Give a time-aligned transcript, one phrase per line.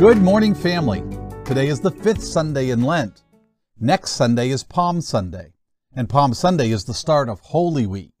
[0.00, 1.02] Good morning, family.
[1.44, 3.22] Today is the fifth Sunday in Lent.
[3.78, 5.52] Next Sunday is Palm Sunday,
[5.94, 8.14] and Palm Sunday is the start of Holy Week.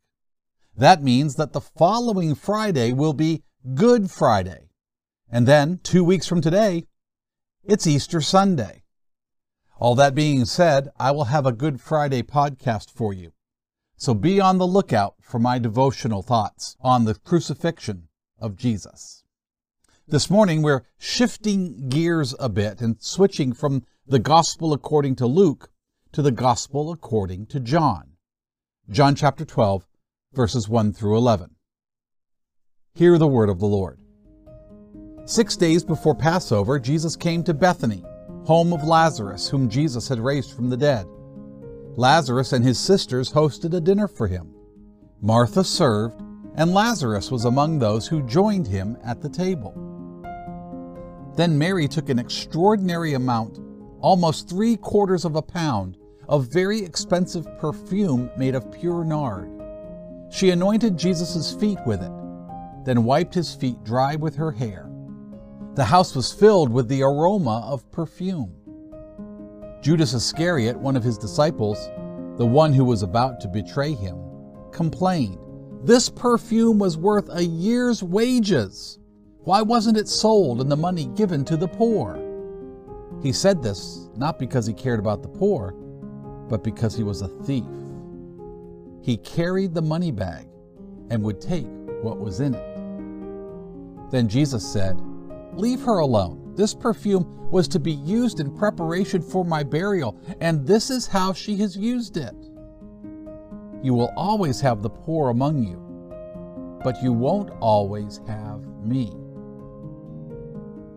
[0.76, 4.68] That means that the following Friday will be Good Friday.
[5.32, 6.86] And then, two weeks from today,
[7.64, 8.82] it's Easter Sunday.
[9.78, 13.32] All that being said, I will have a Good Friday podcast for you.
[13.96, 18.08] So be on the lookout for my devotional thoughts on the crucifixion
[18.38, 19.24] of Jesus.
[20.08, 25.70] This morning we're shifting gears a bit and switching from the Gospel according to Luke
[26.12, 28.14] to the Gospel according to John.
[28.88, 29.86] John chapter 12,
[30.32, 31.50] verses 1 through 11.
[32.94, 34.00] Hear the word of the Lord.
[35.26, 38.04] Six days before Passover, Jesus came to Bethany,
[38.46, 41.06] home of Lazarus, whom Jesus had raised from the dead.
[41.96, 44.52] Lazarus and his sisters hosted a dinner for him.
[45.20, 46.20] Martha served,
[46.56, 49.86] and Lazarus was among those who joined him at the table.
[51.36, 53.60] Then Mary took an extraordinary amount,
[54.00, 55.96] almost three quarters of a pound,
[56.28, 59.50] of very expensive perfume made of pure nard.
[60.30, 62.12] She anointed Jesus' feet with it,
[62.84, 64.88] then wiped his feet dry with her hair.
[65.74, 68.54] The house was filled with the aroma of perfume.
[69.82, 71.90] Judas Iscariot, one of his disciples,
[72.36, 74.18] the one who was about to betray him,
[74.72, 75.38] complained,
[75.82, 78.99] This perfume was worth a year's wages.
[79.44, 82.18] Why wasn't it sold and the money given to the poor?
[83.22, 85.72] He said this not because he cared about the poor,
[86.48, 87.64] but because he was a thief.
[89.02, 90.46] He carried the money bag
[91.08, 91.66] and would take
[92.02, 94.10] what was in it.
[94.10, 95.00] Then Jesus said,
[95.54, 96.52] Leave her alone.
[96.54, 101.32] This perfume was to be used in preparation for my burial, and this is how
[101.32, 102.34] she has used it.
[103.82, 105.78] You will always have the poor among you,
[106.84, 109.14] but you won't always have me.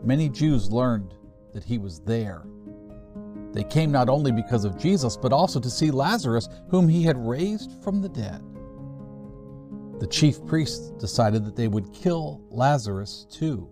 [0.03, 1.13] Many Jews learned
[1.53, 2.43] that he was there.
[3.53, 7.17] They came not only because of Jesus, but also to see Lazarus, whom he had
[7.17, 8.41] raised from the dead.
[9.99, 13.69] The chief priests decided that they would kill Lazarus too.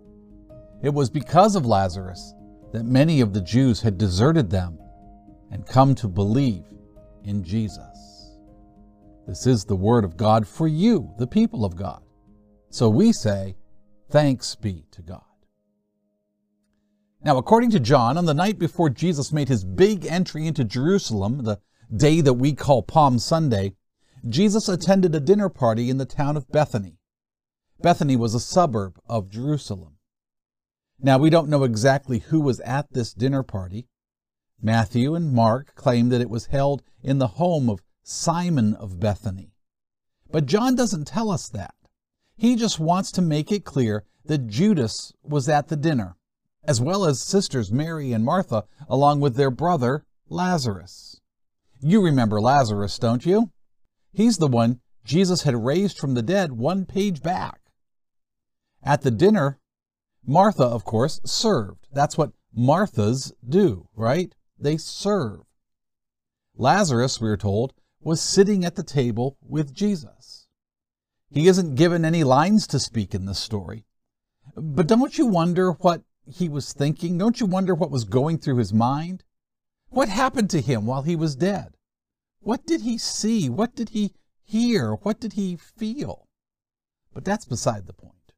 [0.82, 2.34] It was because of Lazarus
[2.72, 4.78] that many of the Jews had deserted them
[5.50, 6.64] and come to believe
[7.24, 8.38] in Jesus.
[9.26, 12.02] This is the word of God for you, the people of God.
[12.70, 13.56] So we say,
[14.10, 15.22] Thanks be to God.
[17.24, 21.44] Now, according to John, on the night before Jesus made his big entry into Jerusalem,
[21.44, 21.60] the
[21.94, 23.74] day that we call Palm Sunday,
[24.28, 26.98] Jesus attended a dinner party in the town of Bethany.
[27.80, 29.98] Bethany was a suburb of Jerusalem.
[31.00, 33.86] Now, we don't know exactly who was at this dinner party.
[34.60, 39.52] Matthew and Mark claim that it was held in the home of Simon of Bethany.
[40.30, 41.74] But John doesn't tell us that.
[42.36, 46.16] He just wants to make it clear that Judas was at the dinner,
[46.64, 51.20] as well as sisters Mary and Martha, along with their brother Lazarus.
[51.80, 53.50] You remember Lazarus, don't you?
[54.12, 57.60] He's the one Jesus had raised from the dead one page back.
[58.82, 59.58] At the dinner,
[60.24, 61.88] Martha, of course, served.
[61.92, 64.34] That's what Marthas do, right?
[64.58, 65.40] They serve.
[66.56, 70.46] Lazarus, we are told, was sitting at the table with Jesus.
[71.30, 73.86] He isn't given any lines to speak in this story.
[74.54, 77.18] But don't you wonder what he was thinking?
[77.18, 79.24] Don't you wonder what was going through his mind?
[79.88, 81.76] What happened to him while he was dead?
[82.40, 83.48] What did he see?
[83.48, 84.94] What did he hear?
[84.94, 86.28] What did he feel?
[87.12, 88.32] But that's beside the point.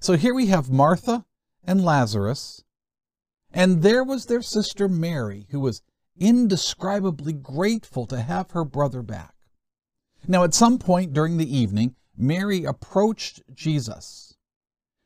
[0.00, 1.24] So here we have Martha
[1.66, 2.64] and Lazarus,
[3.52, 5.82] and there was their sister Mary, who was
[6.18, 9.34] indescribably grateful to have her brother back.
[10.26, 14.36] Now, at some point during the evening, Mary approached Jesus.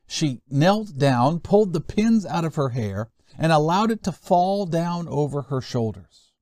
[0.09, 4.65] She knelt down, pulled the pins out of her hair, and allowed it to fall
[4.65, 6.33] down over her shoulders.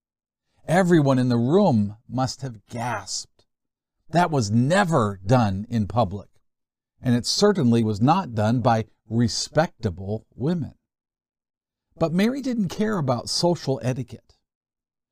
[0.67, 3.45] Everyone in the room must have gasped.
[4.09, 6.29] That was never done in public
[7.01, 10.73] and it certainly was not done by respectable women.
[11.97, 14.35] But Mary didn't care about social etiquette.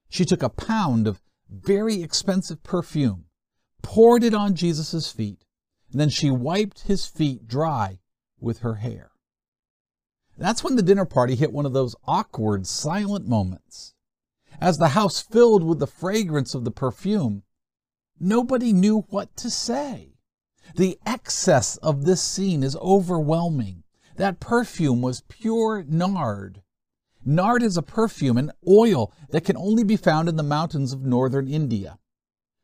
[0.09, 3.25] She took a pound of very expensive perfume,
[3.81, 5.45] poured it on Jesus' feet,
[5.91, 7.99] and then she wiped his feet dry
[8.45, 9.11] with her hair.
[10.37, 13.93] That's when the dinner party hit one of those awkward, silent moments.
[14.61, 17.43] As the house filled with the fragrance of the perfume,
[18.19, 20.13] nobody knew what to say.
[20.75, 23.83] The excess of this scene is overwhelming.
[24.15, 26.61] That perfume was pure nard.
[27.25, 31.03] Nard is a perfume, an oil that can only be found in the mountains of
[31.03, 31.97] northern India.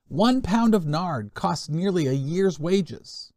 [0.07, 3.30] One pound of nard costs nearly a year's wages.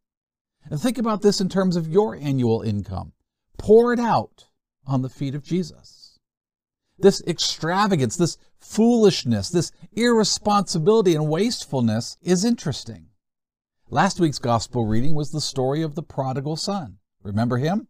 [0.69, 3.13] And think about this in terms of your annual income.
[3.57, 4.47] Pour it out
[4.87, 6.19] on the feet of Jesus.
[6.97, 13.07] This extravagance, this foolishness, this irresponsibility and wastefulness is interesting.
[13.89, 16.97] Last week's gospel reading was the story of the prodigal son.
[17.21, 17.87] Remember him?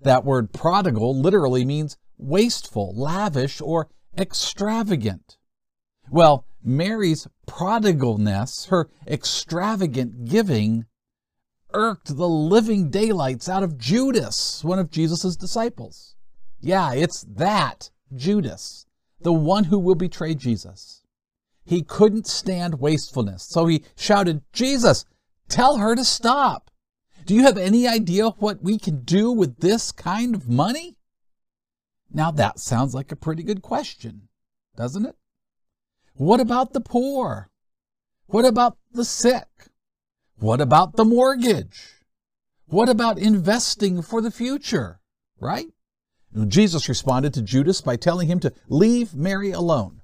[0.00, 5.36] That word prodigal literally means wasteful, lavish, or extravagant.
[6.10, 10.86] Well, Mary's prodigalness, her extravagant giving,
[11.74, 16.14] irked the living daylights out of Judas, one of Jesus' disciples.
[16.60, 18.86] Yeah, it's that Judas,
[19.20, 21.02] the one who will betray Jesus.
[21.64, 25.04] He couldn't stand wastefulness, so he shouted, Jesus,
[25.48, 26.70] tell her to stop.
[27.26, 30.96] Do you have any idea what we can do with this kind of money?
[32.12, 34.28] Now that sounds like a pretty good question,
[34.76, 35.16] doesn't it?
[36.14, 37.50] What about the poor?
[38.26, 39.48] What about the sick?
[40.38, 42.02] What about the mortgage?
[42.66, 45.00] What about investing for the future?
[45.40, 45.68] Right?
[46.48, 50.00] Jesus responded to Judas by telling him to leave Mary alone.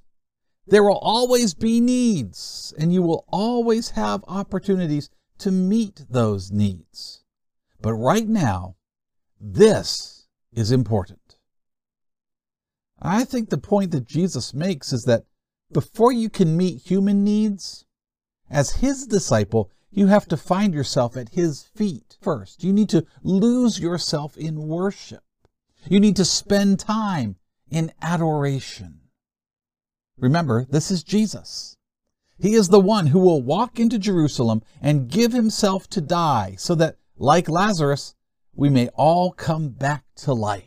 [0.66, 7.24] There will always be needs, and you will always have opportunities to meet those needs.
[7.82, 8.76] But right now,
[9.40, 11.38] this is important.
[13.02, 15.24] I think the point that Jesus makes is that
[15.72, 17.86] before you can meet human needs,
[18.50, 22.62] as his disciple, you have to find yourself at his feet first.
[22.62, 25.22] You need to lose yourself in worship.
[25.88, 27.36] You need to spend time
[27.70, 29.00] in adoration.
[30.18, 31.76] Remember, this is Jesus.
[32.38, 36.74] He is the one who will walk into Jerusalem and give himself to die so
[36.76, 38.14] that, like Lazarus,
[38.54, 40.64] we may all come back to life.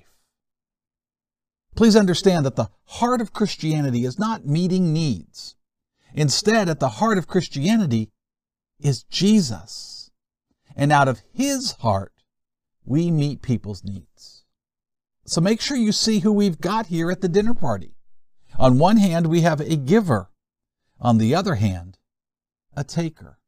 [1.76, 5.56] Please understand that the heart of Christianity is not meeting needs.
[6.14, 8.12] Instead, at the heart of Christianity
[8.84, 10.12] is Jesus.
[10.76, 12.14] And out of his heart,
[12.86, 14.44] we meet people's needs.
[15.26, 17.96] So make sure you see who we've got here at the dinner party.
[18.60, 20.30] On one hand, we have a giver
[21.00, 21.98] on the other hand,
[22.76, 23.40] a taker.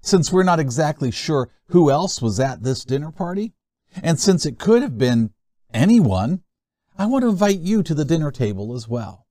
[0.00, 3.54] Since we're not exactly sure who else was at this dinner party,
[4.02, 5.30] and since it could have been
[5.72, 6.42] anyone,
[6.96, 9.26] I want to invite you to the dinner table as well.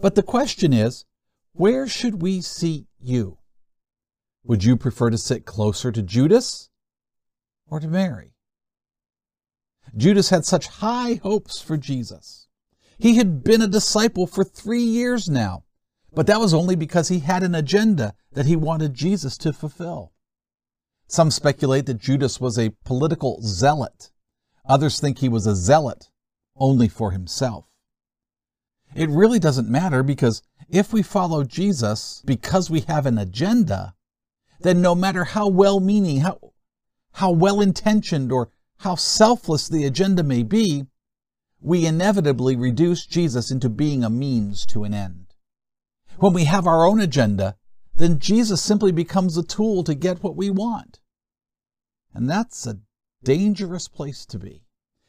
[0.00, 1.04] But the question is,
[1.52, 3.39] where should we seat you?
[4.44, 6.70] Would you prefer to sit closer to Judas
[7.68, 8.34] or to Mary?
[9.96, 12.46] Judas had such high hopes for Jesus.
[12.98, 15.64] He had been a disciple for three years now,
[16.12, 20.12] but that was only because he had an agenda that he wanted Jesus to fulfill.
[21.06, 24.10] Some speculate that Judas was a political zealot.
[24.66, 26.08] Others think he was a zealot
[26.56, 27.66] only for himself.
[28.94, 33.94] It really doesn't matter because if we follow Jesus because we have an agenda,
[34.60, 36.52] then no matter how well meaning, how,
[37.12, 40.86] how well intentioned, or how selfless the agenda may be,
[41.60, 45.34] we inevitably reduce Jesus into being a means to an end.
[46.18, 47.56] When we have our own agenda,
[47.94, 51.00] then Jesus simply becomes a tool to get what we want.
[52.14, 52.80] And that's a
[53.22, 54.64] dangerous place to be.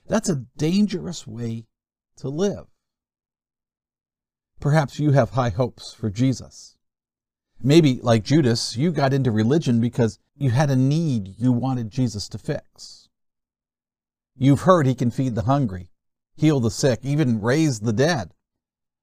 [0.07, 1.67] That's a dangerous way
[2.17, 2.67] to live.
[4.59, 6.75] Perhaps you have high hopes for Jesus.
[7.63, 12.27] Maybe, like Judas, you got into religion because you had a need you wanted Jesus
[12.29, 13.07] to fix.
[14.35, 15.91] You've heard he can feed the hungry,
[16.35, 18.33] heal the sick, even raise the dead.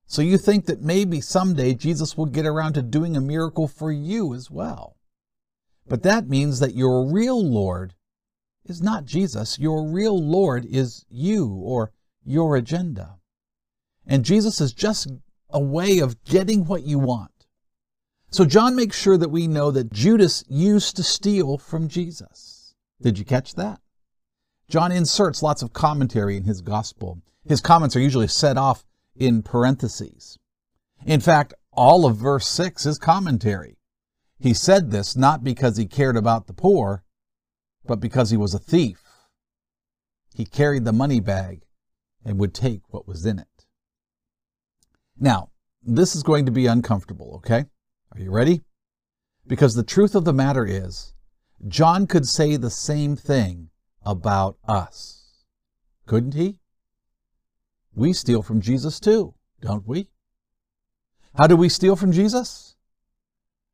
[0.06, 3.92] So you think that maybe someday Jesus will get around to doing a miracle for
[3.92, 4.96] you as well.
[5.86, 7.94] But that means that your real Lord
[8.64, 9.58] is not Jesus.
[9.58, 11.92] Your real Lord is you or
[12.24, 13.18] your agenda.
[14.06, 15.08] And Jesus is just
[15.50, 17.37] a way of getting what you want.
[18.30, 22.74] So John makes sure that we know that Judas used to steal from Jesus.
[23.00, 23.80] Did you catch that?
[24.68, 27.22] John inserts lots of commentary in his gospel.
[27.46, 28.84] His comments are usually set off
[29.16, 30.38] in parentheses.
[31.06, 33.78] In fact, all of verse 6 is commentary.
[34.38, 37.02] He said this not because he cared about the poor,
[37.86, 39.02] but because he was a thief.
[40.34, 41.62] He carried the money bag
[42.24, 43.66] and would take what was in it.
[45.18, 45.50] Now,
[45.82, 47.64] this is going to be uncomfortable, okay?
[48.18, 48.62] Are you ready?
[49.46, 51.14] Because the truth of the matter is,
[51.68, 53.70] John could say the same thing
[54.04, 55.44] about us.
[56.04, 56.58] Couldn't he?
[57.94, 60.08] We steal from Jesus too, don't we?
[61.36, 62.74] How do we steal from Jesus?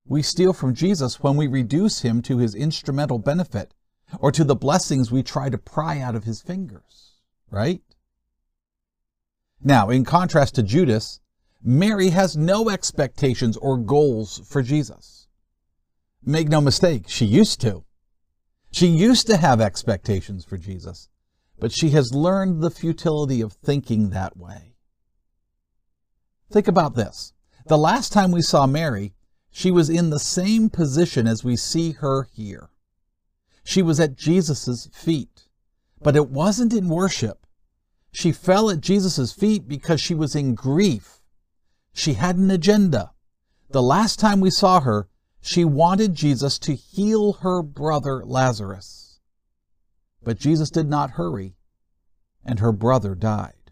[0.07, 3.73] We steal from Jesus when we reduce him to his instrumental benefit
[4.19, 7.13] or to the blessings we try to pry out of his fingers,
[7.51, 7.81] right?
[9.63, 11.21] Now, in contrast to Judas,
[11.65, 15.27] Mary has no expectations or goals for Jesus.
[16.23, 17.85] Make no mistake, she used to.
[18.71, 21.09] She used to have expectations for Jesus.
[21.59, 24.75] but she has learned the futility of thinking that way.
[26.51, 27.33] Think about this.
[27.67, 29.15] The last time we saw Mary,
[29.51, 32.71] she was in the same position as we see her here.
[33.65, 35.47] She was at Jesus' feet,
[36.03, 37.47] but it wasn't in worship.
[38.13, 41.23] She fell at Jesus' feet because she was in grief.
[41.95, 43.13] She had an agenda.
[43.71, 45.09] The last time we saw her,
[45.41, 49.21] she wanted Jesus to heal her brother Lazarus.
[50.23, 51.55] But Jesus did not hurry,
[52.45, 53.71] and her brother died.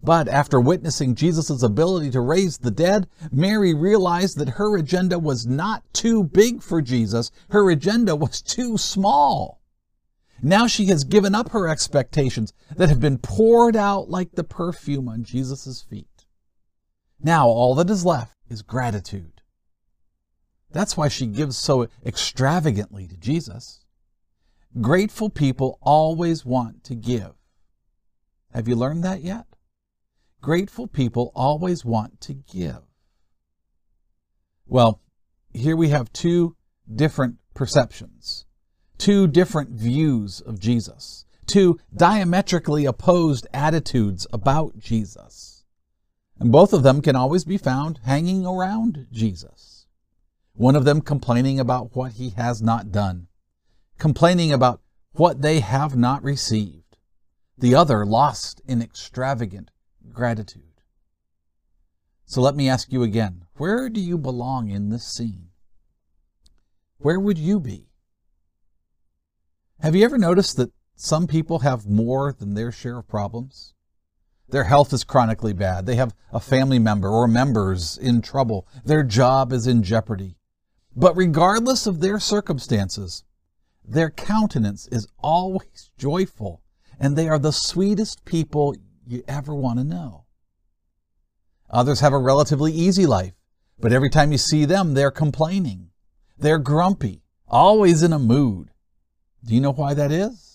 [0.00, 5.46] But after witnessing Jesus' ability to raise the dead, Mary realized that her agenda was
[5.46, 7.32] not too big for Jesus.
[7.50, 9.60] Her agenda was too small.
[10.40, 15.08] Now she has given up her expectations that have been poured out like the perfume
[15.08, 16.17] on Jesus' feet.
[17.20, 19.42] Now all that is left is gratitude.
[20.70, 23.84] That's why she gives so extravagantly to Jesus.
[24.80, 27.32] Grateful people always want to give.
[28.52, 29.46] Have you learned that yet?
[30.40, 32.82] Grateful people always want to give.
[34.66, 35.00] Well,
[35.52, 36.54] here we have two
[36.94, 38.44] different perceptions,
[38.98, 45.57] two different views of Jesus, two diametrically opposed attitudes about Jesus.
[46.38, 49.86] And both of them can always be found hanging around Jesus.
[50.54, 53.26] One of them complaining about what he has not done,
[53.98, 54.80] complaining about
[55.12, 56.96] what they have not received.
[57.56, 59.70] The other lost in extravagant
[60.12, 60.62] gratitude.
[62.24, 65.48] So let me ask you again where do you belong in this scene?
[66.98, 67.88] Where would you be?
[69.80, 73.74] Have you ever noticed that some people have more than their share of problems?
[74.50, 75.84] Their health is chronically bad.
[75.84, 78.66] They have a family member or members in trouble.
[78.84, 80.36] Their job is in jeopardy.
[80.96, 83.24] But regardless of their circumstances,
[83.84, 86.62] their countenance is always joyful,
[86.98, 88.74] and they are the sweetest people
[89.06, 90.24] you ever want to know.
[91.70, 93.34] Others have a relatively easy life,
[93.78, 95.90] but every time you see them, they're complaining.
[96.38, 98.70] They're grumpy, always in a mood.
[99.44, 100.47] Do you know why that is?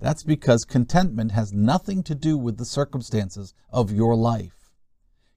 [0.00, 4.70] That's because contentment has nothing to do with the circumstances of your life.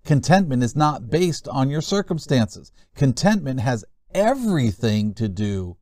[0.06, 2.72] Contentment is not based on your circumstances.
[2.96, 5.77] Contentment has everything to do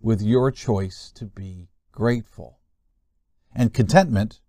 [0.00, 2.58] with your choice to be grateful.
[3.54, 4.40] And contentment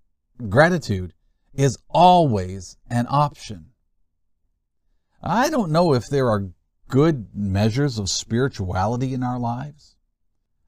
[0.50, 1.13] gratitude
[1.53, 3.67] is always an option.
[5.21, 6.51] I don't know if there are
[6.89, 9.95] good measures of spirituality in our lives.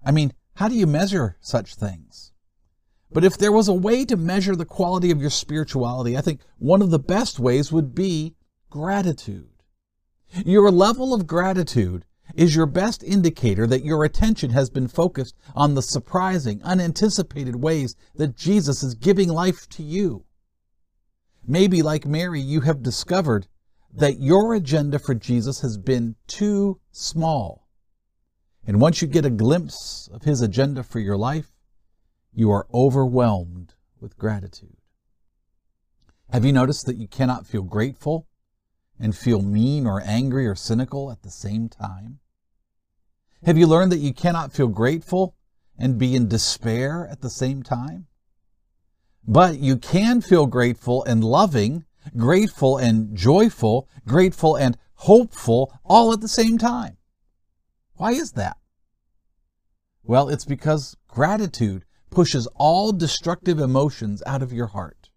[0.03, 2.31] I mean, how do you measure such things?
[3.11, 6.41] But if there was a way to measure the quality of your spirituality, I think
[6.57, 8.35] one of the best ways would be
[8.69, 9.49] gratitude.
[10.45, 15.73] Your level of gratitude is your best indicator that your attention has been focused on
[15.73, 20.25] the surprising, unanticipated ways that Jesus is giving life to you.
[21.47, 23.47] Maybe, like Mary, you have discovered
[23.91, 27.67] that your agenda for Jesus has been too small.
[28.67, 31.51] And once you get a glimpse of his agenda for your life,
[32.33, 34.77] you are overwhelmed with gratitude.
[36.31, 38.27] Have you noticed that you cannot feel grateful
[38.99, 42.19] and feel mean or angry or cynical at the same time?
[43.45, 45.35] Have you learned that you cannot feel grateful
[45.77, 48.07] and be in despair at the same time?
[49.25, 56.21] But you can feel grateful and loving, grateful and joyful, grateful and hopeful all at
[56.21, 56.97] the same time.
[57.95, 58.57] Why is that?
[60.03, 65.09] Well, it's because gratitude pushes all destructive emotions out of your heart.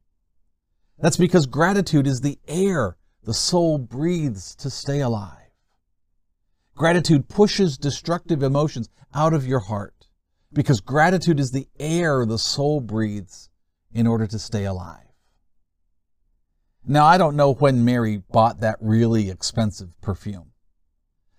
[0.98, 5.38] That's because gratitude is the air the soul breathes to stay alive.
[6.74, 10.08] Gratitude pushes destructive emotions out of your heart
[10.52, 13.50] because gratitude is the air the soul breathes
[13.92, 15.06] in order to stay alive.
[16.84, 20.50] Now, I don't know when Mary bought that really expensive perfume.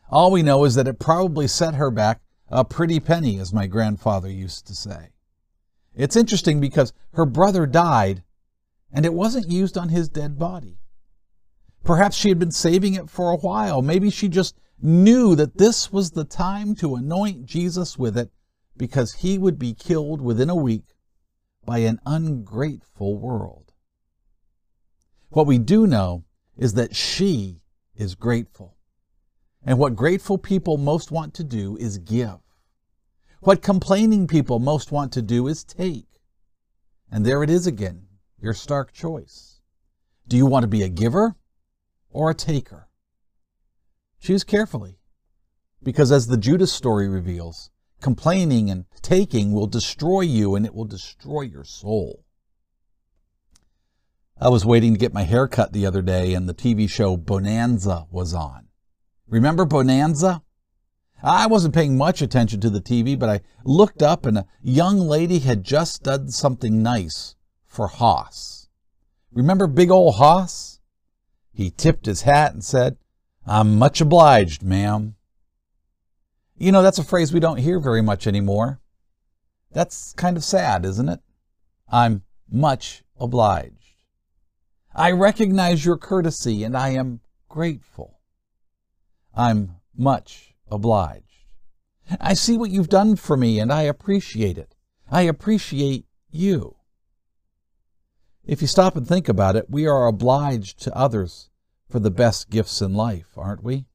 [0.10, 3.68] All we know is that it probably set her back a pretty penny, as my
[3.68, 5.13] grandfather used to say.
[5.96, 8.24] It's interesting because her brother died
[8.92, 10.78] and it wasn't used on his dead body.
[11.84, 13.82] Perhaps she had been saving it for a while.
[13.82, 18.32] Maybe she just knew that this was the time to anoint Jesus with it
[18.78, 20.96] because he would be killed within a week
[21.66, 23.74] by an ungrateful world.
[25.30, 26.26] What we do know
[26.58, 27.62] is that she
[27.96, 28.78] is grateful.
[29.66, 32.43] And what grateful people most want to do is give.
[33.44, 36.08] What complaining people most want to do is take.
[37.12, 38.08] And there it is again,
[38.42, 39.60] your stark choice.
[40.28, 41.36] Do you want to be a giver
[42.14, 42.88] or a taker.
[44.22, 45.00] Choose carefully,
[45.82, 50.86] because as the Judas story reveals, complaining and taking will destroy you and it will
[50.86, 52.24] destroy your soul.
[54.40, 57.18] I was waiting to get my hair cut the other day and the TV show
[57.18, 58.68] Bonanza was on.
[59.28, 60.42] Remember Bonanza?
[61.22, 65.00] I wasn't paying much attention to the TV, but I looked up and a young
[65.00, 68.68] lady had just done something nice for Hoss.
[69.32, 70.80] Remember big old Hoss?
[71.54, 72.98] He tipped his hat and said,
[73.46, 75.16] I'm much obliged, ma'am.
[76.58, 78.80] You know, that's a phrase we don't hear very much anymore.
[79.72, 81.20] That's kind of sad, isn't it?
[81.92, 84.06] I'm much obliged.
[84.96, 88.20] I recognize your courtesy and I am grateful.
[89.36, 91.46] I'm much obliged.
[92.20, 94.76] I see what you've done for me and I appreciate it.
[95.10, 96.76] I appreciate you.
[98.46, 101.50] If you stop and think about it, we are obliged to others
[101.90, 103.86] for the best gifts in life, aren't we?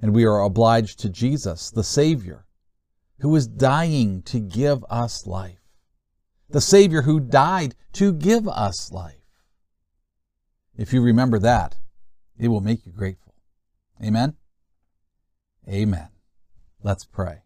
[0.00, 2.46] And we are obliged to Jesus, the Savior,
[3.20, 5.58] who is dying to give us life.
[6.50, 9.14] The Savior who died to give us life.
[10.76, 11.76] If you remember that,
[12.38, 13.34] it will make you grateful.
[14.02, 14.36] Amen?
[15.68, 16.08] Amen.
[16.82, 17.42] Let's pray.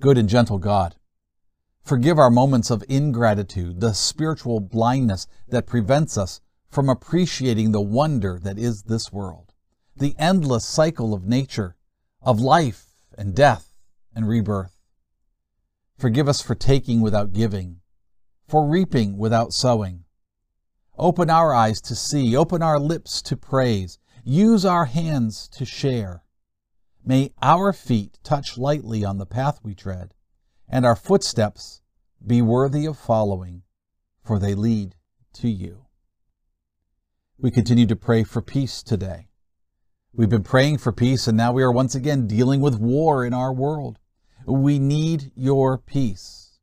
[0.00, 0.96] Good and gentle God,
[1.82, 6.40] forgive our moments of ingratitude, the spiritual blindness that prevents us
[6.70, 9.52] from appreciating the wonder that is this world,
[9.96, 11.76] the endless cycle of nature,
[12.22, 13.72] of life and death
[14.14, 14.76] and rebirth.
[15.96, 17.80] Forgive us for taking without giving,
[18.46, 20.04] for reaping without sowing,
[20.98, 26.22] Open our eyes to see, open our lips to praise, use our hands to share.
[27.06, 30.12] May our feet touch lightly on the path we tread,
[30.68, 31.80] and our footsteps
[32.26, 33.62] be worthy of following,
[34.24, 34.96] for they lead
[35.34, 35.86] to you.
[37.38, 39.28] We continue to pray for peace today.
[40.12, 43.32] We've been praying for peace, and now we are once again dealing with war in
[43.32, 43.98] our world.
[44.44, 46.58] We need your peace.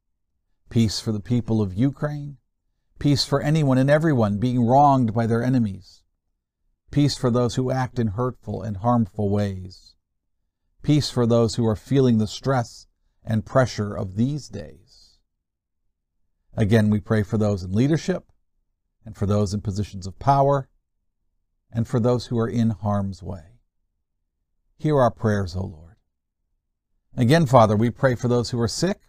[0.69, 2.37] Peace for the people of Ukraine,
[3.03, 6.03] Peace for anyone and everyone being wronged by their enemies.
[6.89, 9.95] Peace for those who act in hurtful and harmful ways.
[10.83, 12.87] Peace for those who are feeling the stress
[13.25, 15.17] and pressure of these days.
[16.55, 18.25] Again, we pray for those in leadership
[19.05, 20.69] and for those in positions of power
[21.71, 23.59] and for those who are in harm's way.
[24.77, 25.95] Hear our prayers, O Lord.
[27.17, 28.99] Again, Father, we pray for those who are sick.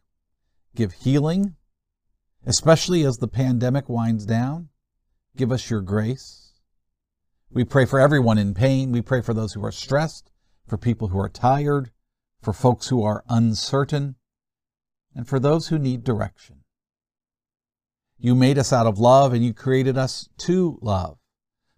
[0.75, 1.57] Give healing
[2.47, 4.69] especially as the pandemic winds down.
[5.37, 6.53] Give us your grace.
[7.51, 8.93] We pray for everyone in pain.
[8.93, 10.31] We pray for those who are stressed,
[10.67, 11.91] for people who are tired,
[12.41, 14.17] for folks who are uncertain,
[15.15, 16.61] and for those who need direction.
[18.19, 21.19] You made us out of love and you created us to love.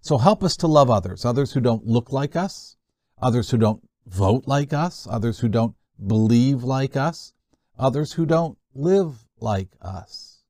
[0.01, 2.77] So help us to love others, others who don't look like us,
[3.21, 7.33] others who don't vote like us, others who don't believe like us,
[7.79, 10.45] others who don't live like us.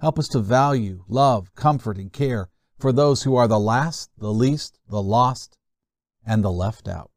[0.00, 4.32] Help us to value, love, comfort, and care for those who are the last, the
[4.32, 5.58] least, the lost,
[6.24, 7.10] and the left out.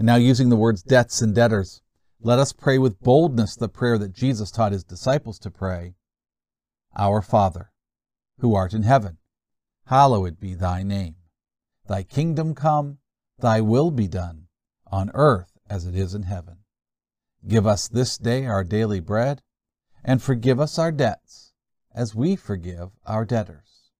[0.00, 1.82] And now, using the words debts and debtors,
[2.22, 5.92] let us pray with boldness the prayer that Jesus taught his disciples to pray
[6.96, 7.70] Our Father,
[8.38, 9.18] who art in heaven,
[9.88, 11.16] hallowed be thy name.
[11.86, 12.96] Thy kingdom come,
[13.40, 14.46] thy will be done,
[14.86, 16.60] on earth as it is in heaven.
[17.46, 19.42] Give us this day our daily bread
[20.02, 21.52] and forgive us our debts,
[21.94, 23.90] as we forgive our debtors.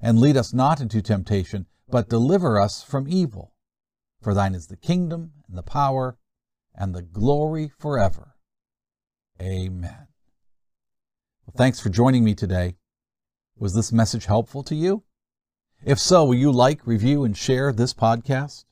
[0.00, 3.52] And lead us not into temptation, but deliver us from evil.
[4.22, 6.16] For thine is the kingdom, and the power,
[6.74, 8.36] and the glory forever.
[9.42, 10.06] Amen.
[11.44, 12.76] Well, thanks for joining me today.
[13.58, 15.02] Was this message helpful to you?
[15.84, 18.64] If so, will you like, review, and share this podcast?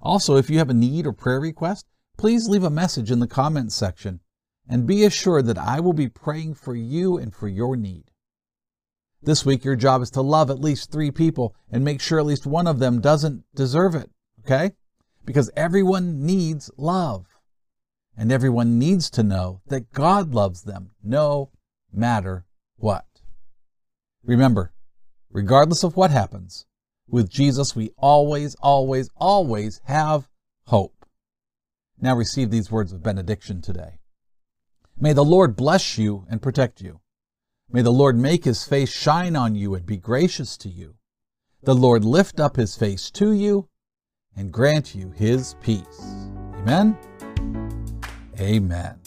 [0.00, 1.86] Also, if you have a need or prayer request,
[2.16, 4.20] please leave a message in the comments section
[4.66, 8.04] and be assured that I will be praying for you and for your need.
[9.22, 12.24] This week, your job is to love at least three people and make sure at
[12.24, 14.10] least one of them doesn't deserve it,
[14.40, 14.70] okay?
[15.24, 17.26] Because everyone needs love.
[18.16, 21.50] And everyone needs to know that God loves them no
[21.92, 22.44] matter
[22.76, 23.06] what.
[24.22, 24.72] Remember,
[25.30, 26.66] regardless of what happens,
[27.08, 30.28] with Jesus we always, always, always have
[30.66, 31.06] hope.
[32.00, 34.00] Now receive these words of benediction today.
[34.98, 37.00] May the Lord bless you and protect you.
[37.72, 40.96] May the Lord make his face shine on you and be gracious to you.
[41.62, 43.69] The Lord lift up his face to you
[44.40, 46.00] and grant you his peace.
[46.60, 46.96] Amen.
[48.40, 48.98] Amen.